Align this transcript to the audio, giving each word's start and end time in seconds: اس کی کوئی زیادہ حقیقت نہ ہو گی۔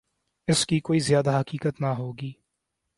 اس 0.47 0.65
کی 0.65 0.79
کوئی 0.79 0.99
زیادہ 0.99 1.39
حقیقت 1.39 1.81
نہ 1.81 1.87
ہو 1.87 2.11
گی۔ 2.11 2.31